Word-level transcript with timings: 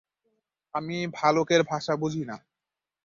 আমি 0.75 0.97
ভালুকের 1.13 1.61
ভাষা 1.63 1.93
বুঝি 1.95 2.23
না। 2.25 2.35